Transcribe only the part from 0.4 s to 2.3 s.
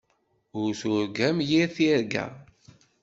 Ur turgam yir tirga.